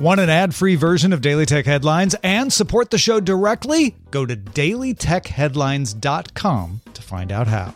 [0.00, 3.94] Want an ad free version of Daily Tech Headlines and support the show directly?
[4.10, 7.74] Go to dailytechheadlines.com to find out how.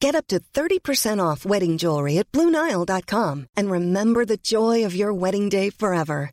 [0.00, 4.92] Get up to 30% off wedding jewelry at Blue Bluenile.com and remember the joy of
[4.92, 6.32] your wedding day forever.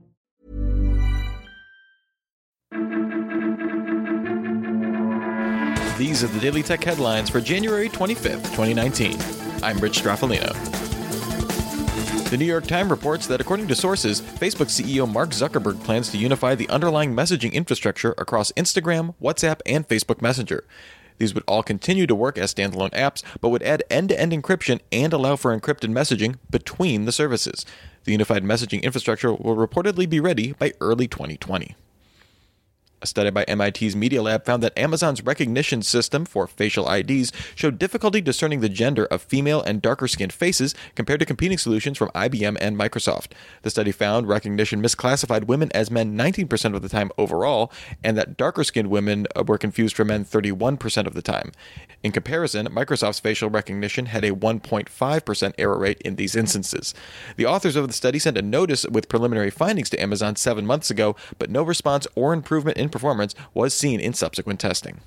[6.01, 9.19] These are the Daily Tech headlines for January 25th, 2019.
[9.61, 10.51] I'm Rich Stroffolino.
[12.31, 16.17] The New York Times reports that according to sources, Facebook CEO Mark Zuckerberg plans to
[16.17, 20.63] unify the underlying messaging infrastructure across Instagram, WhatsApp, and Facebook Messenger.
[21.19, 24.31] These would all continue to work as standalone apps, but would add end to end
[24.31, 27.63] encryption and allow for encrypted messaging between the services.
[28.05, 31.75] The unified messaging infrastructure will reportedly be ready by early 2020.
[33.03, 37.79] A study by MIT's Media Lab found that Amazon's Rekognition system for facial IDs showed
[37.79, 42.09] difficulty discerning the gender of female and darker skinned faces compared to competing solutions from
[42.09, 43.31] IBM and Microsoft.
[43.63, 47.71] The study found Rekognition misclassified women as men 19% of the time overall,
[48.03, 51.51] and that darker skinned women uh, were confused for men 31% of the time.
[52.03, 56.93] In comparison, Microsoft's facial recognition had a 1.5% error rate in these instances.
[57.35, 60.91] The authors of the study sent a notice with preliminary findings to Amazon seven months
[60.91, 65.01] ago, but no response or improvement in performance was seen in subsequent testing.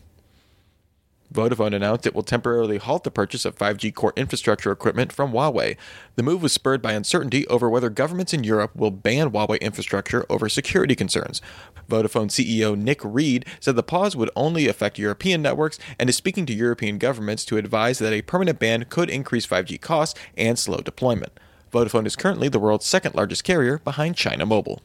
[1.35, 5.77] Vodafone announced it will temporarily halt the purchase of 5G core infrastructure equipment from Huawei.
[6.15, 10.25] The move was spurred by uncertainty over whether governments in Europe will ban Huawei infrastructure
[10.31, 11.43] over security concerns.
[11.91, 16.47] Vodafone CEO Nick Read said the pause would only affect European networks and is speaking
[16.47, 20.79] to European governments to advise that a permanent ban could increase 5G costs and slow
[20.79, 21.33] deployment.
[21.73, 24.81] Vodafone is currently the world's second largest carrier behind China Mobile.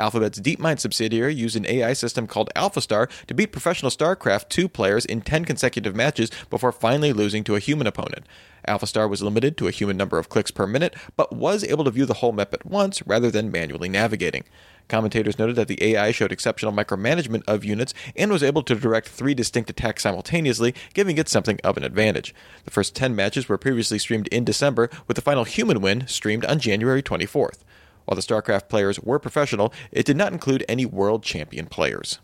[0.00, 5.04] Alphabet's DeepMind subsidiary used an AI system called AlphaStar to beat professional StarCraft 2 players
[5.04, 8.24] in 10 consecutive matches before finally losing to a human opponent.
[8.66, 11.90] AlphaStar was limited to a human number of clicks per minute, but was able to
[11.90, 14.44] view the whole map at once rather than manually navigating.
[14.88, 19.08] Commentators noted that the AI showed exceptional micromanagement of units and was able to direct
[19.08, 22.34] three distinct attacks simultaneously, giving it something of an advantage.
[22.64, 26.44] The first 10 matches were previously streamed in December, with the final human win streamed
[26.46, 27.58] on January 24th.
[28.04, 32.18] While the StarCraft players were professional, it did not include any world champion players.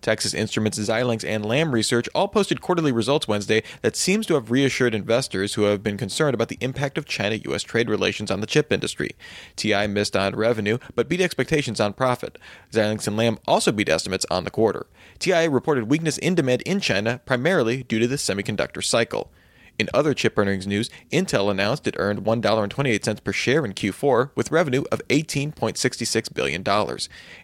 [0.00, 4.50] Texas Instruments, Xilinx, and Lam Research all posted quarterly results Wednesday that seems to have
[4.50, 8.40] reassured investors who have been concerned about the impact of China US trade relations on
[8.40, 9.10] the chip industry.
[9.56, 12.38] TI missed on revenue, but beat expectations on profit.
[12.72, 14.86] Xilinx and Lam also beat estimates on the quarter.
[15.18, 19.30] TI reported weakness in demand in China, primarily due to the semiconductor cycle.
[19.78, 24.50] In other chip earnings news, Intel announced it earned $1.28 per share in Q4 with
[24.50, 26.64] revenue of $18.66 billion.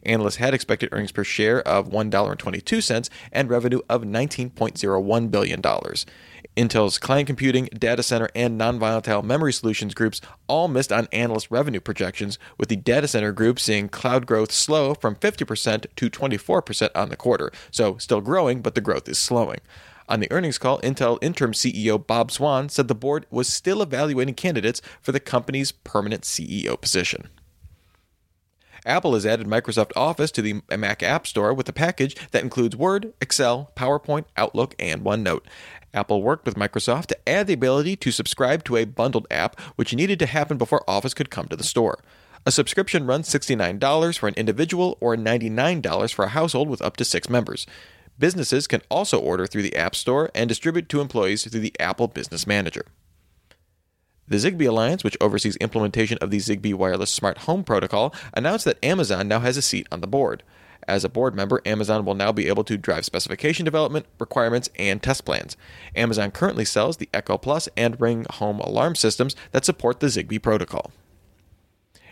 [0.03, 5.63] Analysts had expected earnings per share of $1.22 and revenue of $19.01 billion.
[6.57, 11.51] Intel's client computing, data center, and non volatile memory solutions groups all missed on analyst
[11.51, 16.91] revenue projections, with the data center group seeing cloud growth slow from 50% to 24%
[16.95, 17.51] on the quarter.
[17.71, 19.61] So, still growing, but the growth is slowing.
[20.09, 24.35] On the earnings call, Intel interim CEO Bob Swan said the board was still evaluating
[24.35, 27.29] candidates for the company's permanent CEO position.
[28.87, 32.77] Apple has added Microsoft Office to the Mac App Store with a package that includes
[32.77, 35.45] Word, Excel, PowerPoint, Outlook, and OneNote.
[35.95, 39.95] Apple worked with Microsoft to add the ability to subscribe to a bundled app, which
[39.95, 42.01] needed to happen before Office could come to the store.
[42.45, 47.05] A subscription runs $69 for an individual or $99 for a household with up to
[47.05, 47.67] six members.
[48.19, 52.09] Businesses can also order through the App Store and distribute to employees through the Apple
[52.09, 52.85] Business Manager.
[54.27, 58.83] The Zigbee Alliance, which oversees implementation of the Zigbee Wireless Smart Home Protocol, announced that
[58.83, 60.43] Amazon now has a seat on the board.
[60.87, 65.03] As a board member, Amazon will now be able to drive specification development, requirements, and
[65.03, 65.57] test plans.
[65.97, 70.43] Amazon currently sells the Echo Plus and Ring home alarm systems that support the Zigbee
[70.43, 70.93] protocol.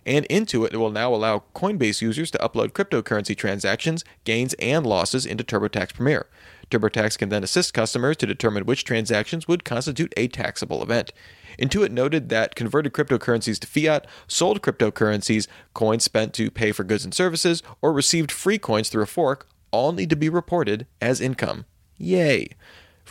[0.04, 5.44] And Intuit will now allow Coinbase users to upload cryptocurrency transactions, gains, and losses into
[5.44, 6.28] TurboTax Premier.
[6.70, 11.12] TurboTax can then assist customers to determine which transactions would constitute a taxable event.
[11.58, 17.04] Intuit noted that converted cryptocurrencies to fiat, sold cryptocurrencies, coins spent to pay for goods
[17.04, 21.20] and services, or received free coins through a fork all need to be reported as
[21.20, 21.64] income.
[21.96, 22.48] Yay!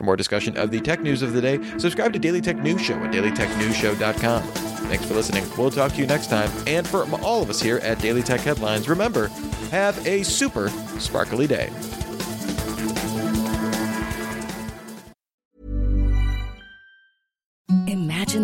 [0.02, 2.82] For more discussion of the tech news of the day, subscribe to Daily Tech News
[2.82, 4.42] Show at dailytechnewsshow.com.
[4.42, 5.46] Thanks for listening.
[5.56, 6.50] We'll talk to you next time.
[6.66, 9.28] And for all of us here at Daily Tech Headlines, remember,
[9.70, 11.70] have a super sparkly day.